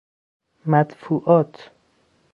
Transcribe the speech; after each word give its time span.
مدفوعات 0.65 1.59